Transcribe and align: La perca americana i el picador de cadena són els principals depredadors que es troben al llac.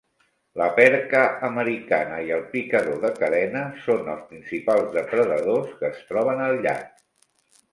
La 0.59 0.67
perca 0.77 1.19
americana 1.49 2.17
i 2.29 2.31
el 2.37 2.41
picador 2.55 2.97
de 3.03 3.11
cadena 3.19 3.61
són 3.83 4.09
els 4.15 4.25
principals 4.33 4.89
depredadors 4.97 5.77
que 5.83 5.89
es 5.95 6.01
troben 6.13 6.43
al 6.49 6.59
llac. 6.67 6.91